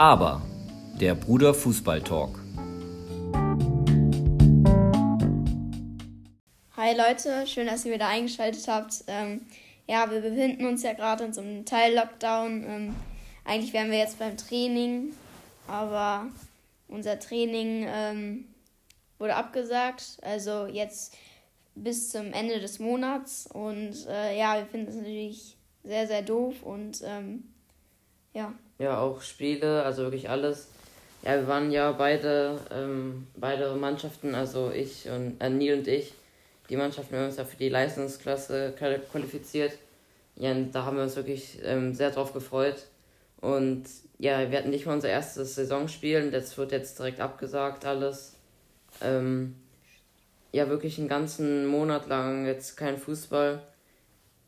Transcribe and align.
Aber 0.00 0.40
der 0.98 1.14
Bruder 1.14 1.52
Fußball 1.52 2.00
Talk. 2.00 2.38
Hi 6.74 6.96
Leute, 6.96 7.46
schön, 7.46 7.66
dass 7.66 7.84
ihr 7.84 7.92
wieder 7.92 8.08
eingeschaltet 8.08 8.66
habt. 8.66 9.04
Ähm, 9.08 9.42
ja, 9.86 10.10
wir 10.10 10.22
befinden 10.22 10.64
uns 10.64 10.82
ja 10.84 10.94
gerade 10.94 11.24
in 11.24 11.34
so 11.34 11.42
einem 11.42 11.66
Teil-Lockdown. 11.66 12.64
Ähm, 12.66 12.96
eigentlich 13.44 13.74
wären 13.74 13.90
wir 13.90 13.98
jetzt 13.98 14.18
beim 14.18 14.38
Training, 14.38 15.12
aber 15.68 16.28
unser 16.88 17.18
Training 17.18 17.84
ähm, 17.86 18.48
wurde 19.18 19.36
abgesagt. 19.36 20.16
Also 20.22 20.64
jetzt 20.66 21.14
bis 21.74 22.08
zum 22.08 22.32
Ende 22.32 22.58
des 22.58 22.78
Monats. 22.78 23.46
Und 23.52 24.06
äh, 24.08 24.38
ja, 24.38 24.56
wir 24.56 24.64
finden 24.64 24.88
es 24.88 24.96
natürlich 24.96 25.58
sehr, 25.84 26.06
sehr 26.06 26.22
doof 26.22 26.62
und 26.62 27.02
ähm, 27.04 27.52
ja. 28.32 28.54
Ja, 28.80 28.98
auch 28.98 29.20
Spiele, 29.20 29.82
also 29.82 30.04
wirklich 30.04 30.30
alles. 30.30 30.68
Ja, 31.22 31.36
wir 31.36 31.46
waren 31.48 31.70
ja 31.70 31.92
beide, 31.92 32.58
ähm, 32.72 33.26
beide 33.36 33.74
Mannschaften, 33.74 34.34
also 34.34 34.70
ich 34.70 35.06
und 35.06 35.38
äh, 35.38 35.50
Neil 35.50 35.78
und 35.78 35.86
ich, 35.86 36.14
die 36.70 36.76
Mannschaften 36.76 37.14
haben 37.16 37.26
uns 37.26 37.36
ja 37.36 37.44
für 37.44 37.58
die 37.58 37.68
Leistungsklasse 37.68 38.72
qualifiziert. 38.78 39.72
Ja, 40.36 40.54
da 40.54 40.86
haben 40.86 40.96
wir 40.96 41.02
uns 41.02 41.14
wirklich 41.14 41.58
ähm, 41.62 41.94
sehr 41.94 42.10
drauf 42.10 42.32
gefreut. 42.32 42.86
Und 43.42 43.84
ja, 44.18 44.50
wir 44.50 44.56
hatten 44.56 44.70
nicht 44.70 44.86
mal 44.86 44.94
unser 44.94 45.10
erstes 45.10 45.56
Saisonspiel 45.56 46.22
und 46.22 46.32
das 46.32 46.56
wird 46.56 46.72
jetzt 46.72 46.98
direkt 46.98 47.20
abgesagt, 47.20 47.84
alles. 47.84 48.36
Ähm, 49.02 49.56
ja, 50.52 50.70
wirklich 50.70 50.98
einen 50.98 51.08
ganzen 51.08 51.66
Monat 51.66 52.08
lang 52.08 52.46
jetzt 52.46 52.78
kein 52.78 52.96
Fußball. 52.96 53.60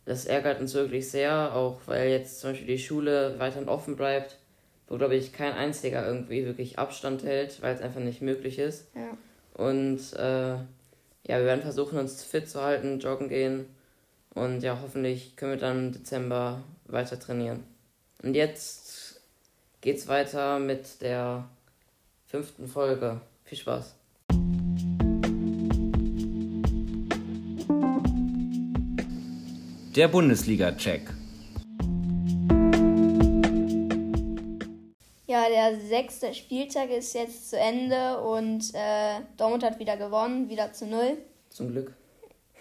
Das 0.04 0.24
ärgert 0.24 0.60
uns 0.60 0.74
wirklich 0.74 1.10
sehr, 1.10 1.54
auch 1.54 1.80
weil 1.86 2.10
jetzt 2.10 2.40
zum 2.40 2.50
Beispiel 2.50 2.66
die 2.66 2.78
Schule 2.78 3.36
weiterhin 3.38 3.68
offen 3.68 3.96
bleibt, 3.96 4.38
wo, 4.88 4.96
glaube 4.96 5.14
ich, 5.14 5.32
kein 5.32 5.52
einziger 5.52 6.06
irgendwie 6.06 6.44
wirklich 6.44 6.78
Abstand 6.78 7.22
hält, 7.22 7.62
weil 7.62 7.74
es 7.74 7.80
einfach 7.80 8.00
nicht 8.00 8.20
möglich 8.20 8.58
ist. 8.58 8.86
Ja. 8.94 9.16
Und 9.54 10.12
äh, 10.14 10.54
ja, 10.54 11.38
wir 11.38 11.44
werden 11.44 11.62
versuchen, 11.62 11.98
uns 11.98 12.24
fit 12.24 12.48
zu 12.48 12.62
halten, 12.62 12.98
joggen 12.98 13.28
gehen 13.28 13.66
und 14.34 14.62
ja, 14.62 14.78
hoffentlich 14.82 15.36
können 15.36 15.52
wir 15.52 15.58
dann 15.58 15.86
im 15.86 15.92
Dezember 15.92 16.62
weiter 16.86 17.18
trainieren. 17.18 17.64
Und 18.22 18.34
jetzt 18.34 19.20
geht's 19.80 20.08
weiter 20.08 20.58
mit 20.58 21.02
der 21.02 21.48
fünften 22.26 22.66
Folge. 22.66 23.20
Viel 23.44 23.58
Spaß. 23.58 23.94
Der 29.94 30.08
Bundesliga-Check. 30.08 31.02
Ja, 35.26 35.44
der 35.50 35.78
sechste 35.80 36.32
Spieltag 36.32 36.88
ist 36.88 37.12
jetzt 37.12 37.50
zu 37.50 37.58
Ende 37.58 38.18
und 38.22 38.72
äh, 38.72 39.20
Dortmund 39.36 39.62
hat 39.62 39.78
wieder 39.78 39.98
gewonnen, 39.98 40.48
wieder 40.48 40.72
zu 40.72 40.86
null. 40.86 41.18
Zum 41.50 41.72
Glück. 41.72 41.92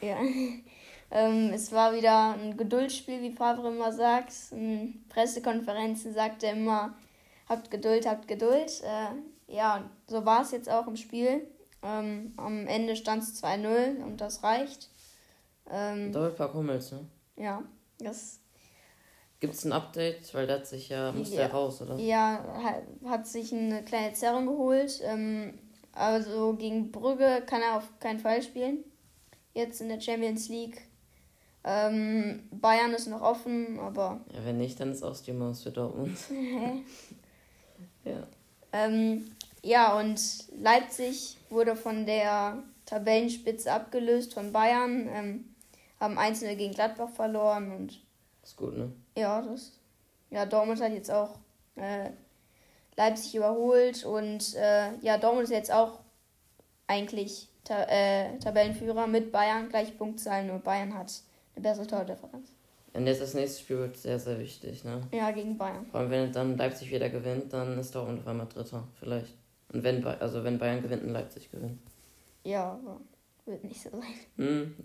Ja. 0.02 0.18
ähm, 1.12 1.52
es 1.54 1.72
war 1.72 1.96
wieder 1.96 2.34
ein 2.34 2.58
Geduldsspiel, 2.58 3.22
wie 3.22 3.32
Favre 3.32 3.70
immer 3.70 3.94
sagt. 3.94 4.34
In 4.52 5.02
Pressekonferenzen 5.08 6.14
sagt 6.14 6.44
er 6.44 6.52
immer, 6.52 6.96
habt 7.48 7.72
Geduld, 7.72 8.06
habt 8.08 8.28
Geduld. 8.28 8.84
Äh, 8.84 9.56
ja, 9.56 9.90
so 10.06 10.26
war 10.26 10.42
es 10.42 10.52
jetzt 10.52 10.70
auch 10.70 10.86
im 10.86 10.98
Spiel. 10.98 11.48
Ähm, 11.82 12.34
am 12.36 12.68
Ende 12.68 12.98
stand 12.98 13.24
es 13.24 13.42
2-0 13.42 14.04
und 14.04 14.20
das 14.20 14.44
reicht. 14.44 14.90
Ähm, 15.70 16.12
Doppelpack 16.12 16.54
Hummels, 16.54 16.92
ne? 16.92 17.08
Ja, 17.42 17.64
das. 18.00 18.40
Gibt 19.40 19.56
es 19.56 19.66
ein 19.66 19.72
Update? 19.72 20.32
Weil 20.36 20.46
der 20.46 20.58
hat 20.58 20.68
sich 20.68 20.90
ja, 20.90 21.12
muss 21.12 21.32
ja, 21.32 21.38
der 21.38 21.52
raus, 21.52 21.82
oder? 21.82 21.98
Ja, 21.98 22.46
hat, 22.64 22.84
hat 23.10 23.28
sich 23.28 23.52
eine 23.52 23.84
kleine 23.84 24.14
Zerrung 24.14 24.46
geholt. 24.46 25.02
Ähm, 25.04 25.58
also 25.94 26.54
gegen 26.54 26.92
Brügge 26.92 27.42
kann 27.48 27.62
er 27.62 27.78
auf 27.78 28.00
keinen 28.00 28.20
Fall 28.20 28.44
spielen. 28.44 28.84
Jetzt 29.54 29.82
in 29.82 29.90
der 29.90 30.00
Champions 30.00 30.50
League. 30.50 30.84
Ähm, 31.64 32.48
Bayern 32.52 32.94
ist 32.94 33.08
noch 33.08 33.22
offen, 33.22 33.80
aber. 33.80 34.22
Ja, 34.34 34.46
wenn 34.46 34.58
nicht, 34.58 34.80
dann 34.80 34.92
ist 34.92 35.04
auch 35.04 35.18
die 35.20 35.34
Maus 35.34 35.64
für 35.64 35.72
Dortmund. 35.72 36.18
ja. 38.06 38.28
Ähm, 38.72 39.32
ja, 39.64 40.00
und 40.00 40.20
Leipzig 40.60 41.38
wurde 41.50 41.76
von 41.76 42.06
der 42.06 42.64
Tabellenspitze 42.86 43.72
abgelöst 43.72 44.34
von 44.34 44.52
Bayern. 44.52 45.10
Ähm, 45.12 45.51
haben 46.02 46.18
einzelne 46.18 46.58
gegen 46.58 46.74
Gladbach 46.74 47.10
verloren 47.10 47.72
und. 47.72 48.02
Ist 48.44 48.58
gut, 48.58 48.76
ne? 48.76 48.92
Ja, 49.16 49.42
das. 49.42 49.80
Ja, 50.32 50.46
Dortmund 50.46 50.82
hat 50.82 50.92
jetzt 50.92 51.12
auch 51.12 51.38
äh, 51.76 52.10
Leipzig 52.98 53.36
überholt 53.36 54.04
und 54.04 54.56
äh, 54.56 54.98
ja, 55.02 55.18
Dortmund 55.18 55.46
ist 55.46 55.52
jetzt 55.52 55.72
auch 55.72 56.00
eigentlich 56.88 57.48
ta 57.64 57.84
äh, 57.84 58.38
Tabellenführer 58.40 59.08
mit 59.08 59.32
Bayern, 59.32 59.70
gleiche 59.70 59.94
Punktzahlen, 59.94 60.48
nur 60.48 60.60
Bayern 60.60 60.98
hat 60.98 61.14
eine 61.56 61.64
bessere 61.64 61.88
Tordifferenz. 61.88 62.52
Und 62.94 63.08
jetzt 63.08 63.22
das 63.22 63.34
nächste 63.34 63.62
Spiel 63.62 63.78
wird 63.78 63.98
sehr, 63.98 64.20
sehr 64.20 64.40
wichtig, 64.40 64.84
ne? 64.84 65.02
Ja, 65.12 65.32
gegen 65.32 65.58
Bayern. 65.58 65.86
Vor 65.86 66.02
allem, 66.02 66.10
wenn 66.10 66.32
dann 66.34 66.58
Leipzig 66.58 66.92
wieder 66.92 67.10
gewinnt, 67.10 67.54
dann 67.54 67.78
ist 67.78 67.94
Dortmund 67.94 68.20
auf 68.20 68.28
einmal 68.28 68.48
Dritter, 68.48 68.86
vielleicht. 69.00 69.34
Und 69.72 69.84
wenn, 69.84 70.06
also 70.06 70.44
wenn 70.44 70.58
Bayern 70.58 70.82
gewinnt 70.82 71.04
und 71.04 71.10
Leipzig 71.12 71.50
gewinnt. 71.52 71.80
Ja, 72.44 72.72
aber 72.72 73.00
wird 73.46 73.64
nicht 73.64 73.82
so 73.82 73.90
sein. 73.90 74.04
Hm. 74.38 74.76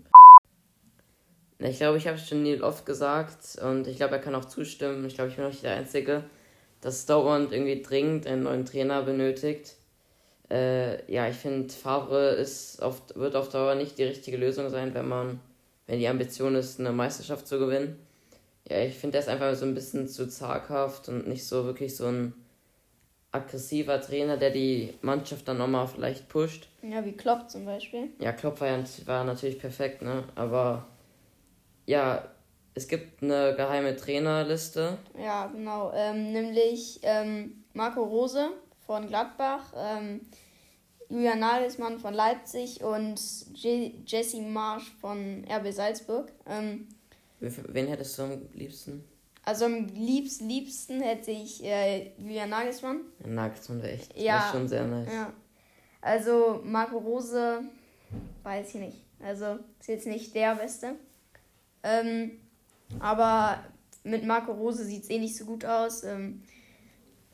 Ich 1.59 1.77
glaube, 1.77 1.97
ich 1.97 2.07
habe 2.07 2.17
es 2.17 2.27
schon 2.27 2.43
Neil 2.43 2.61
oft 2.61 2.85
gesagt 2.85 3.57
und 3.63 3.87
ich 3.87 3.97
glaube, 3.97 4.15
er 4.15 4.21
kann 4.21 4.35
auch 4.35 4.45
zustimmen. 4.45 5.05
Ich 5.05 5.15
glaube, 5.15 5.31
ich 5.31 5.37
bin 5.37 5.45
auch 5.45 5.49
nicht 5.49 5.63
der 5.63 5.75
Einzige, 5.75 6.23
dass 6.81 7.05
Dortmund 7.05 7.51
irgendwie 7.51 7.81
dringend 7.81 8.27
einen 8.27 8.43
neuen 8.43 8.65
Trainer 8.65 9.01
benötigt. 9.01 9.75
Äh, 10.49 11.11
ja, 11.11 11.27
ich 11.27 11.35
finde, 11.35 11.73
Favre 11.73 12.29
ist 12.29 12.81
auf, 12.81 13.01
wird 13.15 13.35
auf 13.35 13.49
Dauer 13.49 13.75
nicht 13.75 13.97
die 13.97 14.03
richtige 14.03 14.37
Lösung 14.37 14.69
sein, 14.69 14.93
wenn 14.93 15.07
man, 15.07 15.39
wenn 15.87 15.99
die 15.99 16.07
Ambition 16.07 16.55
ist, 16.55 16.79
eine 16.79 16.91
Meisterschaft 16.91 17.47
zu 17.47 17.57
gewinnen. 17.59 17.97
Ja, 18.69 18.79
ich 18.81 18.95
finde, 18.95 19.17
er 19.17 19.23
ist 19.23 19.29
einfach 19.29 19.55
so 19.55 19.65
ein 19.65 19.73
bisschen 19.73 20.07
zu 20.07 20.27
zaghaft 20.27 21.09
und 21.09 21.27
nicht 21.27 21.45
so 21.45 21.65
wirklich 21.65 21.95
so 21.95 22.05
ein 22.05 22.33
aggressiver 23.31 23.99
Trainer, 23.99 24.37
der 24.37 24.51
die 24.51 24.93
Mannschaft 25.01 25.47
dann 25.47 25.57
nochmal 25.57 25.87
vielleicht 25.87 26.29
pusht. 26.29 26.67
Ja, 26.81 27.03
wie 27.03 27.13
Klopp 27.13 27.49
zum 27.49 27.65
Beispiel. 27.65 28.09
Ja, 28.19 28.31
Klopp 28.31 28.61
war, 28.61 28.67
ja, 28.67 28.83
war 29.05 29.23
natürlich 29.23 29.59
perfekt, 29.59 30.01
ne? 30.01 30.23
Aber 30.35 30.87
ja, 31.87 32.23
es 32.75 32.87
gibt 32.87 33.23
eine 33.23 33.55
geheime 33.55 33.95
Trainerliste. 33.95 34.99
Ja, 35.19 35.47
genau. 35.47 35.91
Ähm, 35.95 36.31
nämlich 36.31 36.99
ähm, 37.01 37.63
Marco 37.73 38.03
Rose 38.03 38.49
von 38.85 39.07
Gladbach, 39.07 39.73
ähm, 39.75 40.21
Julian 41.09 41.39
Nagelsmann 41.39 41.99
von 41.99 42.13
Leipzig 42.13 42.83
und 42.83 43.19
Je 43.53 43.93
Jesse 44.05 44.41
Marsch 44.41 44.91
von 45.01 45.45
RB 45.49 45.71
Salzburg. 45.71 46.31
Ähm, 46.45 46.87
Wen 47.39 47.87
hättest 47.87 48.17
du 48.19 48.23
am 48.23 48.41
liebsten? 48.53 49.03
Also 49.43 49.65
am 49.65 49.87
liebsten, 49.87 50.49
liebsten 50.49 51.01
hätte 51.01 51.31
ich 51.31 51.63
äh, 51.63 52.11
Julian 52.17 52.49
Nagelsmann. 52.49 53.01
Ja, 53.21 53.27
Nagelsmann 53.27 53.81
wäre 53.81 53.93
echt 53.93 54.17
ja, 54.17 54.33
wär 54.33 54.51
schon 54.51 54.67
sehr 54.67 54.85
nice. 54.85 55.13
Ja. 55.13 55.33
Also 56.01 56.61
Marco 56.63 56.97
Rose, 56.97 57.61
weiß 58.43 58.75
ich 58.75 58.81
nicht. 58.81 58.97
Also 59.23 59.57
ist 59.79 59.87
jetzt 59.87 60.07
nicht 60.07 60.35
der 60.35 60.55
Beste. 60.55 60.95
Ähm, 61.83 62.31
aber 62.99 63.63
mit 64.03 64.25
Marco 64.25 64.51
Rose 64.51 64.83
sieht 64.85 65.03
es 65.03 65.09
eh 65.09 65.19
nicht 65.19 65.35
so 65.35 65.45
gut 65.45 65.65
aus. 65.65 66.03
Ähm, 66.03 66.43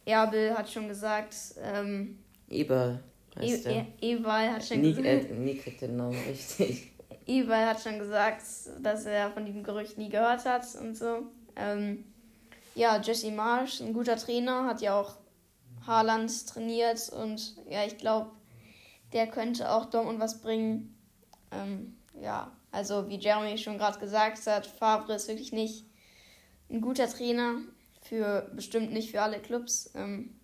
Erbel 0.05 0.57
hat 0.57 0.69
schon 0.69 0.87
gesagt. 0.87 1.35
Ähm, 1.61 2.19
Eber. 2.49 2.99
E 3.39 3.55
e 3.55 3.85
Eberl 4.01 4.51
hat 4.51 4.63
schon 4.63 4.81
nie, 4.81 4.93
gesagt. 4.93 5.31
Äh, 5.31 5.33
nie 5.33 5.57
kriegt 5.57 5.81
den 5.81 5.95
Namen 5.95 6.17
richtig. 6.29 6.91
Eberl 7.25 7.65
hat 7.65 7.81
schon 7.81 7.99
gesagt, 7.99 8.43
dass 8.81 9.05
er 9.05 9.31
von 9.31 9.45
diesem 9.45 9.63
Gerücht 9.63 9.97
nie 9.97 10.09
gehört 10.09 10.45
hat 10.45 10.65
und 10.79 10.95
so. 10.95 11.23
Ähm, 11.55 12.05
ja, 12.75 12.99
Jesse 13.01 13.31
Marsch, 13.31 13.81
ein 13.81 13.93
guter 13.93 14.17
Trainer, 14.17 14.65
hat 14.65 14.81
ja 14.81 14.99
auch 14.99 15.15
Haaland 15.85 16.47
trainiert 16.47 17.09
und 17.09 17.55
ja, 17.69 17.85
ich 17.85 17.97
glaube, 17.97 18.31
der 19.13 19.27
könnte 19.27 19.71
auch 19.71 19.85
Dortmund 19.85 20.19
was 20.19 20.41
bringen. 20.41 20.95
Ähm, 21.51 21.95
ja, 22.19 22.51
also 22.73 23.07
wie 23.07 23.17
Jeremy 23.19 23.57
schon 23.57 23.77
gerade 23.77 23.99
gesagt 23.99 24.45
hat, 24.47 24.65
Favre 24.65 25.13
ist 25.13 25.27
wirklich 25.27 25.53
nicht 25.53 25.85
ein 26.69 26.81
guter 26.81 27.07
Trainer, 27.07 27.55
für 28.01 28.49
bestimmt 28.53 28.91
nicht 28.91 29.11
für 29.11 29.21
alle 29.21 29.39
Clubs. 29.39 29.91
Ähm, 29.95 30.35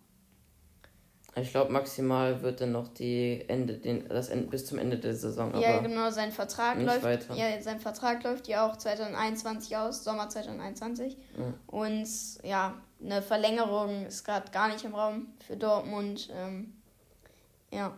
ich 1.36 1.52
glaube, 1.52 1.72
maximal 1.72 2.42
wird 2.42 2.62
dann 2.62 2.72
noch 2.72 2.88
die 2.88 3.44
Ende, 3.48 3.78
den, 3.78 4.08
das 4.08 4.30
Ende, 4.30 4.48
bis 4.48 4.66
zum 4.66 4.78
Ende 4.78 4.98
der 4.98 5.16
Saison. 5.16 5.60
Ja, 5.60 5.80
genau, 5.80 6.10
sein 6.12 6.32
Vertrag 6.32 6.82
läuft. 6.82 7.04
Weiter. 7.04 7.36
Ja, 7.36 7.62
sein 7.62 7.80
Vertrag 7.80 8.24
läuft 8.24 8.48
ja 8.48 8.68
auch 8.68 8.78
2021 8.78 9.76
aus, 9.78 10.04
Sommer 10.04 10.30
2021. 10.30 11.18
Ja. 11.38 11.54
Und 11.68 12.08
ja, 12.44 12.76
eine 13.04 13.22
Verlängerung 13.22 14.06
ist 14.06 14.24
gerade 14.24 14.52
gar 14.52 14.68
nicht 14.70 14.84
im 14.86 14.94
Raum 14.94 15.28
für 15.46 15.58
Dortmund. 15.58 16.30
Ähm, 16.36 16.74
ja. 17.72 17.96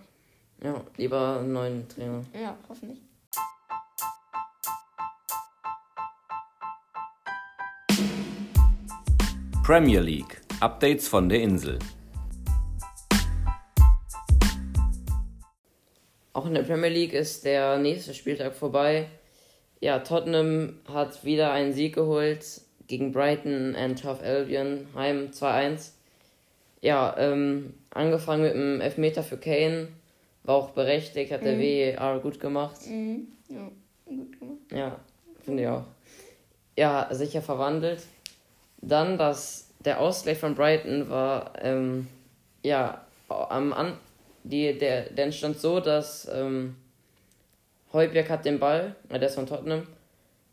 Ja, 0.63 0.81
lieber 0.97 1.39
einen 1.39 1.53
neuen 1.53 1.89
Trainer. 1.89 2.23
Ja, 2.33 2.55
hoffentlich. 2.69 3.01
Premier 9.71 10.01
League. 10.01 10.41
Updates 10.59 11.07
von 11.07 11.29
der 11.29 11.41
Insel. 11.41 11.79
Auch 16.33 16.45
in 16.45 16.55
der 16.55 16.63
Premier 16.63 16.89
League 16.89 17.13
ist 17.13 17.45
der 17.45 17.77
nächste 17.77 18.13
Spieltag 18.13 18.53
vorbei. 18.53 19.07
Ja, 19.79 19.99
Tottenham 19.99 20.79
hat 20.93 21.23
wieder 21.23 21.53
einen 21.53 21.71
Sieg 21.71 21.95
geholt 21.95 22.43
gegen 22.87 23.13
Brighton 23.13 23.73
and 23.77 24.03
Hove 24.03 24.21
Albion, 24.21 24.87
Heim 24.93 25.29
2-1. 25.31 25.91
Ja, 26.81 27.15
ähm, 27.17 27.73
angefangen 27.91 28.43
mit 28.43 28.53
dem 28.53 28.81
Elfmeter 28.81 29.23
für 29.23 29.37
Kane, 29.37 29.87
war 30.43 30.55
auch 30.55 30.71
berechtigt, 30.71 31.31
hat 31.31 31.45
der 31.45 31.55
mhm. 31.55 31.61
WR 31.61 32.19
gut 32.19 32.41
gemacht. 32.41 32.75
Mhm. 32.89 33.27
Ja, 33.47 33.71
gut 34.03 34.37
gemacht. 34.37 34.59
Ja, 34.69 34.99
finde 35.45 35.63
ich 35.63 35.69
auch. 35.69 35.85
Ja, 36.75 37.07
sicher 37.11 37.41
verwandelt. 37.41 38.01
Dann 38.81 39.17
das, 39.17 39.69
der 39.85 39.99
Ausgleich 39.99 40.37
von 40.37 40.55
Brighton 40.55 41.09
war, 41.09 41.53
ähm, 41.61 42.07
ja, 42.63 43.05
am 43.29 43.73
An 43.73 43.93
die, 44.43 44.77
der, 44.77 45.09
der 45.09 45.25
entstand 45.25 45.59
so, 45.59 45.79
dass 45.79 46.27
ähm, 46.33 46.75
Heuberg 47.93 48.29
hat 48.29 48.45
den 48.45 48.59
Ball, 48.59 48.95
äh, 49.09 49.19
der 49.19 49.29
ist 49.29 49.35
von 49.35 49.45
Tottenham, 49.45 49.87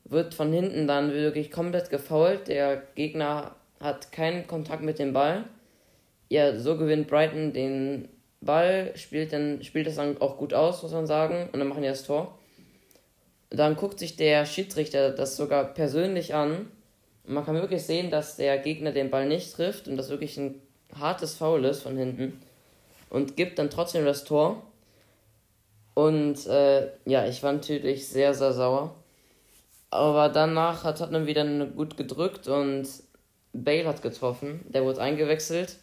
wird 0.04 0.34
von 0.34 0.52
hinten 0.52 0.86
dann 0.86 1.12
wirklich 1.12 1.50
komplett 1.50 1.90
gefoult. 1.90 2.48
Der 2.48 2.82
Gegner 2.94 3.54
hat 3.80 4.12
keinen 4.12 4.46
Kontakt 4.46 4.82
mit 4.82 4.98
dem 4.98 5.12
Ball. 5.12 5.44
Ja, 6.28 6.58
so 6.58 6.76
gewinnt 6.76 7.08
Brighton 7.08 7.52
den 7.52 8.08
Ball, 8.40 8.92
spielt, 8.96 9.32
dann, 9.32 9.62
spielt 9.62 9.86
das 9.86 9.96
dann 9.96 10.20
auch 10.20 10.36
gut 10.36 10.54
aus, 10.54 10.82
muss 10.82 10.92
man 10.92 11.06
sagen, 11.06 11.48
und 11.52 11.58
dann 11.58 11.68
machen 11.68 11.82
die 11.82 11.88
das 11.88 12.04
Tor. 12.04 12.38
Dann 13.50 13.76
guckt 13.76 13.98
sich 13.98 14.16
der 14.16 14.44
Schiedsrichter 14.44 15.10
das 15.10 15.36
sogar 15.36 15.72
persönlich 15.72 16.34
an. 16.34 16.70
Man 17.28 17.44
kann 17.44 17.56
wirklich 17.56 17.82
sehen, 17.82 18.10
dass 18.10 18.36
der 18.36 18.58
Gegner 18.58 18.90
den 18.90 19.10
Ball 19.10 19.26
nicht 19.26 19.54
trifft 19.54 19.86
und 19.86 19.98
das 19.98 20.08
wirklich 20.08 20.38
ein 20.38 20.60
hartes 20.98 21.36
Foul 21.36 21.64
ist 21.66 21.82
von 21.82 21.96
hinten. 21.96 22.40
Und 23.10 23.36
gibt 23.36 23.58
dann 23.58 23.68
trotzdem 23.70 24.04
das 24.06 24.24
Tor. 24.24 24.62
Und 25.94 26.46
äh, 26.46 26.88
ja, 27.04 27.26
ich 27.26 27.42
war 27.42 27.52
natürlich 27.52 28.08
sehr, 28.08 28.32
sehr 28.32 28.52
sauer. 28.52 28.94
Aber 29.90 30.28
danach 30.30 30.84
hat 30.84 30.98
Tottenham 30.98 31.26
wieder 31.26 31.44
gut 31.66 31.96
gedrückt 31.96 32.48
und 32.48 32.86
Bale 33.52 33.86
hat 33.86 34.02
getroffen. 34.02 34.64
Der 34.68 34.84
wurde 34.84 35.00
eingewechselt. 35.00 35.76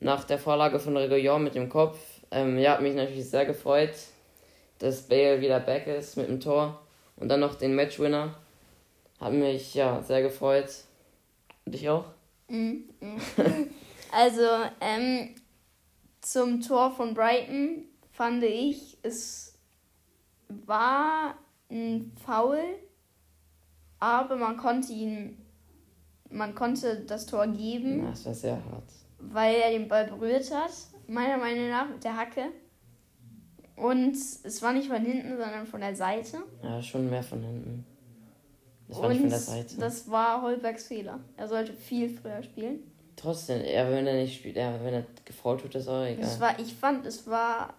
Nach 0.00 0.24
der 0.24 0.38
Vorlage 0.38 0.78
von 0.78 0.96
Reguillon 0.96 1.42
mit 1.42 1.54
dem 1.54 1.68
Kopf. 1.68 1.98
Ähm, 2.30 2.58
ja, 2.58 2.72
hat 2.72 2.82
mich 2.82 2.94
natürlich 2.94 3.28
sehr 3.28 3.46
gefreut, 3.46 3.94
dass 4.78 5.02
Bale 5.02 5.40
wieder 5.40 5.58
back 5.58 5.86
ist 5.86 6.16
mit 6.16 6.28
dem 6.28 6.40
Tor. 6.40 6.80
Und 7.16 7.28
dann 7.28 7.40
noch 7.40 7.56
den 7.56 7.74
Matchwinner. 7.74 8.34
Hat 9.20 9.32
mich 9.32 9.74
ja 9.74 10.02
sehr 10.02 10.22
gefreut. 10.22 10.68
Und 11.64 11.74
dich 11.74 11.88
auch? 11.88 12.04
Mhm. 12.48 12.84
Also, 14.10 14.40
ähm, 14.80 15.34
zum 16.22 16.62
Tor 16.62 16.90
von 16.92 17.12
Brighton 17.12 17.84
fand 18.10 18.42
ich, 18.42 18.96
es 19.02 19.54
war 20.48 21.34
ein 21.70 22.10
Foul, 22.24 22.58
aber 24.00 24.36
man 24.36 24.56
konnte 24.56 24.94
ihn, 24.94 25.36
man 26.30 26.54
konnte 26.54 27.00
das 27.04 27.26
Tor 27.26 27.48
geben, 27.48 28.02
Ja, 28.04 28.10
das 28.12 28.24
war 28.24 28.32
sehr 28.34 28.54
hart. 28.64 28.90
weil 29.18 29.56
er 29.56 29.70
den 29.72 29.88
Ball 29.88 30.06
berührt 30.06 30.50
hat, 30.54 30.72
meiner 31.06 31.36
Meinung 31.36 31.68
nach 31.68 31.90
mit 31.90 32.02
der 32.02 32.16
Hacke. 32.16 32.46
Und 33.76 34.12
es 34.16 34.62
war 34.62 34.72
nicht 34.72 34.88
von 34.88 35.04
hinten, 35.04 35.36
sondern 35.36 35.66
von 35.66 35.82
der 35.82 35.94
Seite. 35.94 36.38
Ja, 36.62 36.82
schon 36.82 37.10
mehr 37.10 37.22
von 37.22 37.42
hinten. 37.42 37.84
Das 38.88 38.96
war 38.98 39.04
Und 39.04 39.10
nicht 39.10 39.20
von 39.20 39.30
der 39.30 39.38
Seite. 39.38 39.76
das 39.78 40.10
war 40.10 40.42
Holbergs 40.42 40.86
Fehler. 40.86 41.20
Er 41.36 41.46
sollte 41.48 41.72
viel 41.72 42.08
früher 42.08 42.42
spielen. 42.42 42.80
Trotzdem, 43.16 43.62
ja, 43.64 43.90
wenn 43.90 44.06
er 44.06 44.14
nicht 44.14 44.36
spielt, 44.36 44.56
ja, 44.56 44.72
wenn 44.82 44.94
er 44.94 45.04
gefault 45.24 45.62
wird, 45.62 45.74
ist 45.74 45.88
auch 45.88 46.04
egal. 46.04 46.24
Es 46.24 46.40
war, 46.40 46.58
ich 46.58 46.72
fand, 46.74 47.04
es 47.04 47.26
war 47.26 47.74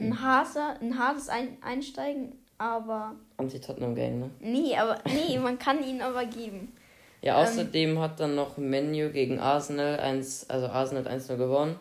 ein 0.00 0.20
harter, 0.20 0.76
ein 0.80 0.98
hartes 0.98 1.28
ein 1.28 1.58
Einsteigen, 1.62 2.32
aber 2.58 3.14
Anti-Tottenham-Gang, 3.36 4.18
ne? 4.18 4.30
nee, 4.40 4.76
aber 4.76 4.98
nee, 5.06 5.38
man 5.38 5.58
kann 5.58 5.84
ihn 5.84 6.00
aber 6.00 6.24
geben. 6.24 6.72
Ja, 7.20 7.38
Ähm, 7.40 7.46
außerdem 7.46 7.98
hat 8.00 8.18
dann 8.18 8.34
noch 8.34 8.56
Menu 8.56 9.10
gegen 9.10 9.38
Arsenal 9.38 10.00
1, 10.00 10.48
also 10.50 10.66
Arsenal 10.68 11.04
hat 11.04 11.12
1-0 11.12 11.36
gewonnen. 11.36 11.76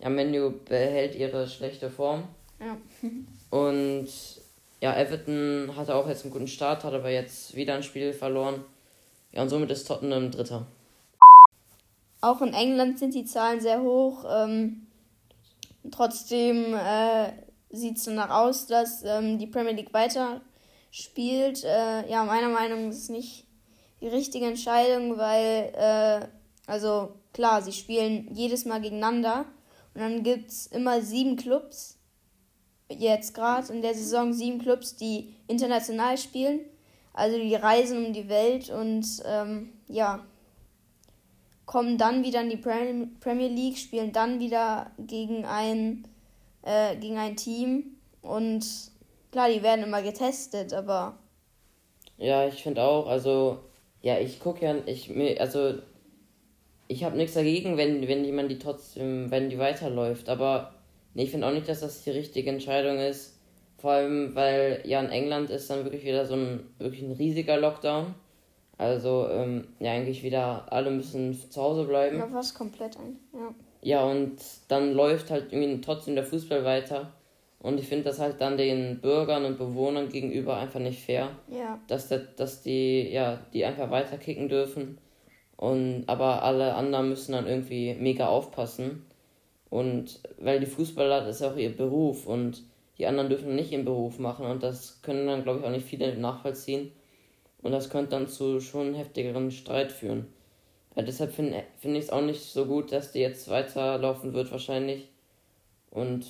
Ja, 0.00 0.08
Menu 0.08 0.50
behält 0.64 1.14
ihre 1.14 1.46
schlechte 1.46 1.90
Form. 1.90 2.24
Ja. 2.58 2.76
Und 3.56 4.08
ja, 4.80 4.96
Everton 4.96 5.76
hatte 5.76 5.94
auch 5.94 6.08
jetzt 6.08 6.24
einen 6.24 6.32
guten 6.32 6.48
Start, 6.48 6.84
hat 6.84 6.94
aber 6.94 7.10
jetzt 7.10 7.54
wieder 7.54 7.74
ein 7.74 7.82
Spiel 7.82 8.12
verloren. 8.12 8.64
Ja, 9.32 9.42
und 9.42 9.48
somit 9.48 9.70
ist 9.70 9.86
Tottenham 9.86 10.30
Dritter. 10.30 10.66
Auch 12.20 12.42
in 12.42 12.52
England 12.52 12.98
sind 12.98 13.14
die 13.14 13.24
Zahlen 13.24 13.60
sehr 13.60 13.80
hoch. 13.82 14.24
Ähm, 14.28 14.86
trotzdem 15.90 16.74
äh, 16.74 17.32
sieht 17.70 17.96
es 17.96 18.04
danach 18.04 18.30
aus, 18.30 18.66
dass 18.66 19.02
ähm, 19.04 19.38
die 19.38 19.46
Premier 19.46 19.72
League 19.72 19.94
weiter 19.94 20.40
spielt. 20.90 21.64
Äh, 21.64 22.10
ja, 22.10 22.24
meiner 22.24 22.48
Meinung 22.48 22.84
nach 22.84 22.90
ist 22.90 23.04
es 23.04 23.08
nicht 23.08 23.46
die 24.00 24.08
richtige 24.08 24.46
Entscheidung, 24.46 25.18
weil, 25.18 25.72
äh, 25.76 26.26
also 26.66 27.14
klar, 27.32 27.62
sie 27.62 27.72
spielen 27.72 28.34
jedes 28.34 28.64
Mal 28.64 28.80
gegeneinander 28.80 29.44
und 29.94 30.00
dann 30.00 30.22
gibt 30.22 30.50
es 30.50 30.66
immer 30.66 31.00
sieben 31.02 31.36
Clubs, 31.36 31.98
jetzt 32.90 33.34
gerade 33.34 33.72
in 33.72 33.82
der 33.82 33.94
Saison 33.94 34.32
sieben 34.32 34.58
Clubs, 34.60 34.96
die 34.96 35.34
international 35.46 36.18
spielen. 36.18 36.60
Also 37.12 37.38
die 37.38 37.54
reisen 37.54 38.06
um 38.06 38.12
die 38.12 38.28
Welt 38.28 38.70
und 38.70 39.04
ähm, 39.26 39.70
ja, 39.88 40.24
kommen 41.66 41.98
dann 41.98 42.24
wieder 42.24 42.42
in 42.42 42.50
die 42.50 42.56
Prem- 42.56 43.16
Premier 43.20 43.48
League, 43.48 43.78
spielen 43.78 44.12
dann 44.12 44.40
wieder 44.40 44.90
gegen 44.98 45.44
ein, 45.44 46.06
äh, 46.62 46.96
gegen 46.96 47.18
ein 47.18 47.36
Team 47.36 47.96
und 48.22 48.64
klar, 49.32 49.48
die 49.48 49.62
werden 49.62 49.84
immer 49.84 50.02
getestet, 50.02 50.72
aber 50.72 51.18
Ja, 52.18 52.46
ich 52.46 52.62
finde 52.62 52.82
auch, 52.84 53.06
also, 53.08 53.58
ja, 54.02 54.18
ich 54.18 54.38
gucke 54.40 54.64
ja, 54.64 54.76
ich, 54.86 55.10
also, 55.40 55.74
ich 56.88 57.04
habe 57.04 57.16
nichts 57.16 57.34
dagegen, 57.34 57.76
wenn, 57.76 58.06
wenn 58.08 58.24
jemand 58.24 58.50
die 58.50 58.58
trotzdem, 58.58 59.30
wenn 59.30 59.48
die 59.50 59.58
weiterläuft, 59.58 60.28
aber 60.28 60.74
nee, 61.14 61.24
ich 61.24 61.30
finde 61.30 61.46
auch 61.46 61.52
nicht, 61.52 61.68
dass 61.68 61.80
das 61.80 62.02
die 62.02 62.10
richtige 62.10 62.50
Entscheidung 62.50 62.98
ist. 62.98 63.38
Vor 63.78 63.92
allem, 63.92 64.34
weil 64.34 64.82
ja 64.84 65.00
in 65.00 65.10
England 65.10 65.50
ist 65.50 65.70
dann 65.70 65.84
wirklich 65.84 66.04
wieder 66.04 66.26
so 66.26 66.34
ein, 66.34 66.60
wirklich 66.78 67.02
ein 67.02 67.12
riesiger 67.12 67.56
Lockdown. 67.56 68.14
Also, 68.76 69.28
ähm, 69.30 69.68
ja, 69.78 69.92
eigentlich 69.92 70.22
wieder 70.22 70.72
alle 70.72 70.90
müssen 70.90 71.34
zu 71.34 71.60
Hause 71.60 71.84
bleiben. 71.84 72.18
ja, 72.18 72.26
fast 72.26 72.54
komplett 72.54 72.96
ein. 72.98 73.18
Ja. 73.32 73.54
Ja, 73.82 74.04
und 74.04 74.36
dann 74.68 74.92
läuft 74.92 75.30
halt 75.30 75.52
irgendwie 75.52 75.80
trotzdem 75.80 76.14
der 76.14 76.24
Fußball 76.24 76.64
weiter. 76.64 77.12
Und 77.62 77.78
ich 77.78 77.86
finde 77.86 78.04
das 78.04 78.18
halt 78.18 78.40
dann 78.40 78.56
den 78.56 79.00
Bürgern 79.00 79.44
und 79.44 79.58
Bewohnern 79.58 80.08
gegenüber 80.08 80.56
einfach 80.56 80.80
nicht 80.80 81.04
fair 81.04 81.30
ja. 81.48 81.78
dass, 81.88 82.08
der, 82.08 82.20
dass 82.20 82.62
die, 82.62 83.10
ja, 83.10 83.38
die 83.52 83.64
einfach 83.66 83.90
weiter 83.90 84.16
kicken 84.16 84.48
dürfen. 84.48 84.98
Und, 85.56 86.04
aber 86.06 86.42
alle 86.42 86.74
anderen 86.74 87.10
müssen 87.10 87.32
dann 87.32 87.46
irgendwie 87.46 87.94
mega 87.94 88.28
aufpassen. 88.28 89.04
Und 89.70 90.20
weil 90.38 90.60
die 90.60 90.66
Fußballer, 90.66 91.24
das 91.24 91.36
ist 91.36 91.42
ja 91.42 91.52
auch 91.52 91.56
ihr 91.56 91.74
Beruf 91.74 92.26
und 92.26 92.64
die 92.98 93.06
anderen 93.06 93.30
dürfen 93.30 93.54
nicht 93.54 93.72
ihren 93.72 93.84
Beruf 93.84 94.18
machen 94.18 94.46
und 94.46 94.62
das 94.62 95.00
können 95.00 95.26
dann, 95.26 95.42
glaube 95.42 95.60
ich, 95.60 95.64
auch 95.64 95.70
nicht 95.70 95.86
viele 95.86 96.14
nachvollziehen. 96.16 96.92
Und 97.62 97.72
das 97.72 97.88
könnte 97.88 98.10
dann 98.10 98.28
zu 98.28 98.60
schon 98.60 98.94
heftigeren 98.94 99.50
Streit 99.50 99.92
führen. 99.92 100.26
Ja, 100.96 101.02
deshalb 101.02 101.32
finde 101.32 101.62
find 101.78 101.96
ich 101.96 102.04
es 102.04 102.10
auch 102.10 102.22
nicht 102.22 102.42
so 102.42 102.66
gut, 102.66 102.90
dass 102.90 103.12
die 103.12 103.20
jetzt 103.20 103.48
weiterlaufen 103.48 104.32
wird 104.32 104.50
wahrscheinlich. 104.50 105.08
Und 105.90 106.26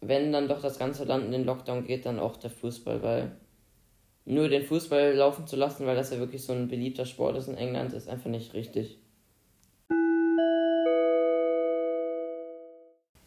wenn 0.00 0.32
dann 0.32 0.48
doch 0.48 0.62
das 0.62 0.78
ganze 0.78 1.04
Land 1.04 1.26
in 1.26 1.32
den 1.32 1.44
Lockdown 1.44 1.84
geht, 1.84 2.06
dann 2.06 2.18
auch 2.18 2.36
der 2.36 2.50
Fußball, 2.50 3.02
weil 3.02 3.32
nur 4.24 4.48
den 4.48 4.64
Fußball 4.64 5.14
laufen 5.14 5.46
zu 5.46 5.56
lassen, 5.56 5.86
weil 5.86 5.96
das 5.96 6.10
ja 6.10 6.18
wirklich 6.18 6.42
so 6.42 6.52
ein 6.52 6.68
beliebter 6.68 7.04
Sport 7.04 7.36
ist 7.36 7.48
in 7.48 7.56
England, 7.56 7.92
ist 7.92 8.08
einfach 8.08 8.30
nicht 8.30 8.54
richtig. 8.54 8.98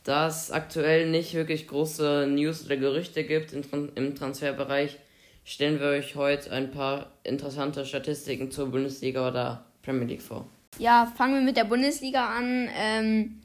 Da 0.03 0.27
es 0.27 0.51
aktuell 0.51 1.09
nicht 1.09 1.33
wirklich 1.33 1.67
große 1.67 2.27
News 2.27 2.65
oder 2.65 2.75
Gerüchte 2.75 3.23
gibt 3.23 3.53
im, 3.53 3.61
Tran 3.61 3.89
im 3.95 4.15
Transferbereich, 4.15 4.99
stellen 5.45 5.79
wir 5.79 5.87
euch 5.87 6.15
heute 6.15 6.51
ein 6.51 6.71
paar 6.71 7.11
interessante 7.23 7.85
Statistiken 7.85 8.51
zur 8.51 8.69
Bundesliga 8.69 9.27
oder 9.27 9.65
Premier 9.81 10.05
League 10.05 10.21
vor. 10.21 10.45
Ja, 10.77 11.11
fangen 11.15 11.35
wir 11.35 11.41
mit 11.41 11.55
der 11.55 11.63
Bundesliga 11.63 12.35
an. 12.35 12.69
Ähm, 12.75 13.39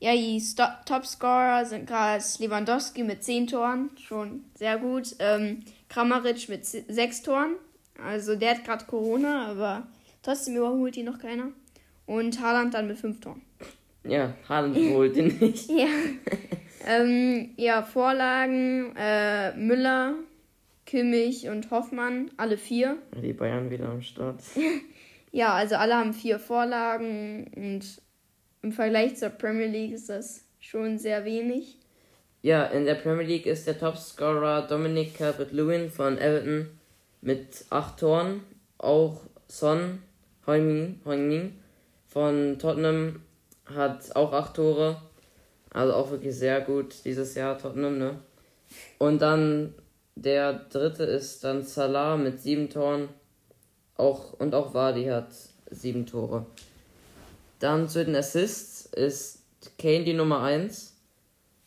ja, 0.00 0.14
die 0.14 0.42
Topscorer 0.86 1.66
sind 1.66 1.86
gerade 1.86 2.22
Lewandowski 2.38 3.02
mit 3.02 3.22
10 3.22 3.48
Toren, 3.48 3.90
schon 3.96 4.44
sehr 4.54 4.78
gut. 4.78 5.14
Ähm, 5.18 5.64
Kramaric 5.88 6.48
mit 6.48 6.64
6 6.64 7.22
Toren, 7.22 7.56
also 8.02 8.36
der 8.36 8.50
hat 8.50 8.64
gerade 8.64 8.84
Corona, 8.84 9.46
aber 9.48 9.88
trotzdem 10.22 10.56
überholt 10.56 10.96
ihn 10.96 11.06
noch 11.06 11.18
keiner. 11.18 11.48
Und 12.06 12.40
Haaland 12.40 12.72
dann 12.72 12.86
mit 12.86 12.98
5 12.98 13.20
Toren. 13.20 13.42
Ja, 14.08 14.34
Haaland 14.48 14.76
holt 14.76 15.16
ihn 15.16 15.36
nicht. 15.38 15.68
Ja. 15.70 15.86
ähm, 16.86 17.50
ja, 17.56 17.82
Vorlagen, 17.82 18.94
äh, 18.96 19.54
Müller, 19.56 20.14
Kimmich 20.86 21.48
und 21.48 21.70
Hoffmann, 21.70 22.30
alle 22.36 22.56
vier. 22.56 22.96
Die 23.22 23.32
Bayern 23.32 23.70
wieder 23.70 23.88
am 23.88 24.02
Start. 24.02 24.40
Ja, 25.30 25.52
also 25.52 25.74
alle 25.74 25.94
haben 25.94 26.14
vier 26.14 26.38
Vorlagen 26.38 27.50
und 27.54 27.84
im 28.62 28.72
Vergleich 28.72 29.16
zur 29.16 29.28
Premier 29.28 29.66
League 29.66 29.92
ist 29.92 30.08
das 30.08 30.44
schon 30.58 30.98
sehr 30.98 31.26
wenig. 31.26 31.76
Ja, 32.40 32.64
in 32.66 32.84
der 32.84 32.94
Premier 32.94 33.26
League 33.26 33.46
ist 33.46 33.66
der 33.66 33.78
Topscorer 33.78 34.66
Dominic 34.66 35.16
Calvert-Lewin 35.18 35.90
von 35.90 36.18
Everton 36.18 36.68
mit 37.20 37.66
8 37.70 38.00
Toren. 38.00 38.40
Auch 38.78 39.22
Son 39.48 40.02
Heung-Min 40.46 41.52
von 42.06 42.58
Tottenham 42.58 43.20
hat 43.74 44.14
auch 44.16 44.32
8 44.32 44.56
Tore. 44.56 45.02
Also 45.70 45.94
auch 45.94 46.10
wirklich 46.10 46.34
sehr 46.34 46.60
gut 46.60 46.94
dieses 47.04 47.34
Jahr 47.34 47.58
Tottenham, 47.58 47.98
ne? 47.98 48.18
Und 48.98 49.20
dann 49.20 49.74
der 50.14 50.52
dritte 50.52 51.04
ist 51.04 51.44
dann 51.44 51.62
Salah 51.62 52.16
mit 52.16 52.40
7 52.40 52.70
Toren. 52.70 53.08
Auch, 53.96 54.32
und 54.34 54.54
auch 54.54 54.74
Wadi 54.74 55.04
hat 55.04 55.28
7 55.70 56.06
Tore. 56.06 56.46
Dann 57.58 57.88
zu 57.88 58.04
den 58.04 58.16
Assists 58.16 58.86
ist 58.86 59.42
Kane 59.78 60.04
die 60.04 60.14
Nummer 60.14 60.42
1. 60.42 60.94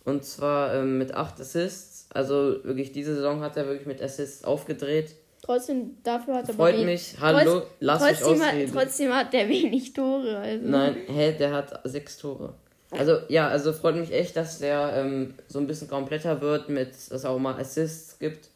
Und 0.03 0.25
zwar 0.25 0.73
ähm, 0.73 0.97
mit 0.97 1.13
8 1.13 1.39
Assists. 1.39 2.07
Also 2.13 2.63
wirklich 2.63 2.91
diese 2.91 3.15
Saison 3.15 3.41
hat 3.41 3.55
er 3.57 3.67
wirklich 3.67 3.87
mit 3.87 4.01
Assists 4.01 4.43
aufgedreht. 4.43 5.15
Trotzdem, 5.51 5.97
dafür 6.01 6.35
hat 6.35 6.47
er 6.47 6.55
Freut 6.55 6.75
aber 6.75 6.85
mich. 6.85 7.15
Hallo, 7.19 7.59
trotz, 7.59 7.67
lass 7.81 8.01
mich 8.01 8.11
hat, 8.11 8.23
ausreden. 8.23 8.71
trotzdem 8.73 9.13
hat 9.13 9.33
der 9.33 9.49
wenig 9.49 9.91
Tore. 9.91 10.37
Also. 10.37 10.65
Nein, 10.65 10.95
hä, 11.07 11.33
der 11.37 11.51
hat 11.51 11.81
6 11.83 12.17
Tore. 12.19 12.53
Also 12.91 13.17
ja, 13.27 13.49
also 13.49 13.73
freut 13.73 13.97
mich 13.97 14.13
echt, 14.13 14.37
dass 14.37 14.59
der 14.59 14.93
ähm, 14.95 15.33
so 15.49 15.59
ein 15.59 15.67
bisschen 15.67 15.89
kompletter 15.89 16.39
wird, 16.39 16.69
mit 16.69 16.91
dass 16.91 17.11
es 17.11 17.25
auch 17.25 17.37
mal 17.37 17.59
Assists 17.59 18.17
gibt. 18.17 18.49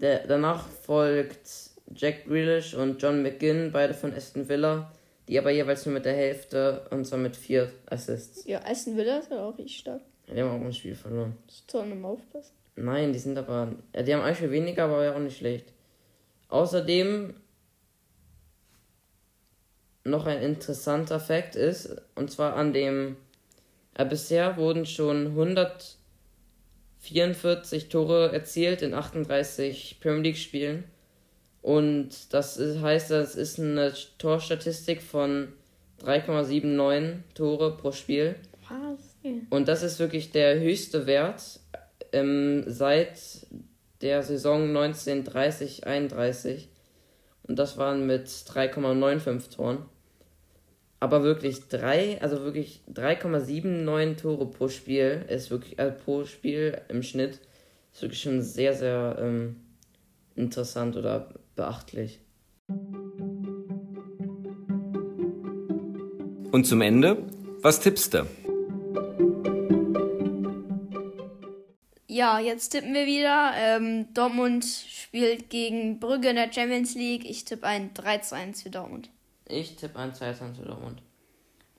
Der, 0.00 0.24
danach 0.26 0.68
folgt 0.68 1.50
Jack 1.92 2.26
Grealish 2.26 2.74
und 2.74 3.02
John 3.02 3.22
McGinn, 3.22 3.70
beide 3.72 3.94
von 3.94 4.14
Aston 4.14 4.48
Villa, 4.48 4.92
die 5.28 5.36
aber 5.36 5.50
jeweils 5.50 5.84
nur 5.84 5.94
mit 5.94 6.04
der 6.04 6.14
Hälfte 6.14 6.86
und 6.90 7.06
zwar 7.06 7.18
mit 7.18 7.34
vier 7.34 7.72
Assists. 7.86 8.44
Ja, 8.46 8.60
Aston 8.64 8.96
Villa 8.96 9.18
ist 9.18 9.32
ja 9.32 9.44
auch 9.44 9.58
richtig 9.58 9.78
stark. 9.78 10.00
Die 10.32 10.40
haben 10.40 10.50
auch 10.50 10.64
ein 10.64 10.72
Spiel 10.72 10.94
verloren. 10.94 11.36
Das 11.48 11.66
Tor 11.66 11.82
im 11.82 12.04
Aufpassen. 12.04 12.52
Nein, 12.76 13.12
die 13.12 13.18
sind 13.18 13.36
aber. 13.36 13.72
Ja, 13.94 14.02
die 14.02 14.14
haben 14.14 14.22
eigentlich 14.22 14.38
viel 14.38 14.50
weniger, 14.52 14.84
aber 14.84 15.04
ja 15.04 15.14
auch 15.14 15.20
nicht 15.20 15.38
schlecht. 15.38 15.73
Außerdem 16.54 17.34
noch 20.04 20.26
ein 20.26 20.40
interessanter 20.40 21.18
Fakt 21.18 21.56
ist, 21.56 22.00
und 22.14 22.30
zwar 22.30 22.54
an 22.54 22.72
dem. 22.72 23.16
Ja, 23.98 24.04
bisher 24.04 24.56
wurden 24.56 24.86
schon 24.86 25.26
144 25.26 27.88
Tore 27.88 28.32
erzielt 28.32 28.82
in 28.82 28.94
38 28.94 29.98
Premier 30.00 30.22
League 30.22 30.36
Spielen. 30.36 30.84
Und 31.60 32.32
das 32.32 32.56
ist, 32.56 32.80
heißt, 32.80 33.10
das 33.10 33.34
ist 33.34 33.58
eine 33.58 33.92
Torstatistik 34.18 35.02
von 35.02 35.48
3,79 36.04 37.16
Tore 37.34 37.76
pro 37.76 37.90
Spiel. 37.90 38.36
Und 39.50 39.66
das 39.66 39.82
ist 39.82 39.98
wirklich 39.98 40.30
der 40.30 40.60
höchste 40.60 41.06
Wert 41.06 41.58
ähm, 42.12 42.62
seit 42.68 43.44
der 44.04 44.22
Saison 44.22 44.70
1930-31. 44.76 46.68
Und 47.42 47.58
das 47.58 47.76
waren 47.78 48.06
mit 48.06 48.28
3,95 48.28 49.56
Toren. 49.56 49.78
Aber 51.00 51.24
wirklich 51.24 51.68
drei, 51.68 52.20
also 52.22 52.44
wirklich 52.44 52.82
3,79 52.94 54.16
Tore 54.16 54.46
pro 54.46 54.68
Spiel 54.68 55.24
ist 55.28 55.50
wirklich, 55.50 55.78
äh, 55.78 55.90
pro 55.90 56.24
Spiel 56.24 56.80
im 56.88 57.02
Schnitt, 57.02 57.40
ist 57.92 58.02
wirklich 58.02 58.20
schon 58.20 58.40
sehr, 58.42 58.74
sehr 58.74 59.16
ähm, 59.18 59.56
interessant 60.36 60.96
oder 60.96 61.34
beachtlich. 61.56 62.20
Und 66.52 66.66
zum 66.66 66.80
Ende, 66.80 67.18
was 67.60 67.80
tippst 67.80 68.14
du? 68.14 68.26
Ja, 72.14 72.38
jetzt 72.38 72.68
tippen 72.68 72.94
wir 72.94 73.06
wieder. 73.06 73.50
Ähm, 73.56 74.14
Dortmund 74.14 74.64
spielt 74.64 75.50
gegen 75.50 75.98
Brügge 75.98 76.28
in 76.28 76.36
der 76.36 76.52
Champions 76.52 76.94
League. 76.94 77.28
Ich 77.28 77.44
tippe 77.44 77.66
ein 77.66 77.92
3 77.92 78.18
zu 78.18 78.36
1 78.36 78.62
für 78.62 78.70
Dortmund. 78.70 79.10
Ich 79.48 79.74
tippe 79.74 79.98
ein 79.98 80.14
2 80.14 80.32
zu 80.32 80.62
Dortmund. 80.64 81.02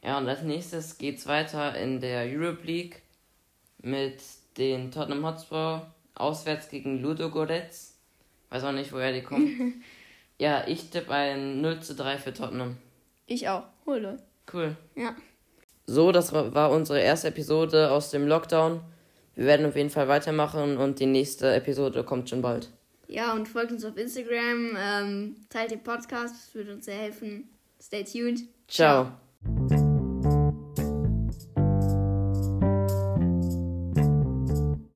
Ja, 0.04 0.18
und 0.18 0.28
als 0.28 0.42
nächstes 0.42 0.98
geht's 0.98 1.26
weiter 1.26 1.78
in 1.78 2.02
der 2.02 2.26
Europe 2.26 2.68
League 2.68 3.02
mit 3.78 4.22
den 4.58 4.92
Tottenham 4.92 5.26
Hotspur 5.26 5.88
auswärts 6.16 6.68
gegen 6.68 7.02
Ludo 7.02 7.30
Goretz. 7.30 7.96
Weiß 8.50 8.66
auch 8.66 8.74
nicht, 8.74 8.92
woher 8.92 9.14
die 9.14 9.24
kommen. 9.24 9.86
ja, 10.38 10.68
ich 10.68 10.90
tippe 10.90 11.14
ein 11.14 11.62
0 11.62 11.80
zu 11.80 11.96
3 11.96 12.18
für 12.18 12.34
Tottenham. 12.34 12.76
Ich 13.26 13.48
auch. 13.48 13.64
Hole. 13.86 14.18
Cool. 14.52 14.76
Ja. 14.98 15.16
So, 15.88 16.12
das 16.12 16.34
war 16.34 16.72
unsere 16.72 17.00
erste 17.00 17.30
Episode 17.30 17.90
aus 17.90 18.12
dem 18.12 18.28
Lockdown. 18.28 18.82
Wir 19.36 19.46
werden 19.46 19.66
auf 19.66 19.76
jeden 19.76 19.90
Fall 19.90 20.08
weitermachen 20.08 20.78
und 20.78 21.00
die 21.00 21.06
nächste 21.06 21.54
Episode 21.54 22.04
kommt 22.04 22.30
schon 22.30 22.42
bald. 22.42 22.70
Ja, 23.08 23.34
und 23.34 23.48
folgt 23.48 23.72
uns 23.72 23.86
auf 23.86 23.98
Instagram. 23.98 24.78
Ähm, 24.78 25.36
teilt 25.50 25.72
den 25.72 25.84
Podcast, 25.84 26.36
das 26.36 26.56
würde 26.56 26.74
uns 26.74 26.86
sehr 26.86 26.96
helfen. 26.96 27.50
Stay 27.82 28.04
tuned. 28.04 28.42
Ciao. 28.68 29.12
Ciao. 29.68 29.75